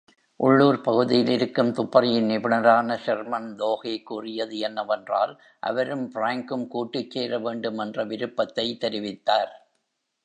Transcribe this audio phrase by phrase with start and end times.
[0.39, 5.33] உள்ளூர் பகுதியிலிருக்கும் துப்பறியும் நிபுணரான ஷெர்மன் தோஹே கூறியது என்னவென்றால்
[5.59, 9.53] அவரும் பிராங்க்கும் கூட்டுச்சேரவேண்டும் என்ற விருப்பத்தை தெரிவித்தார்.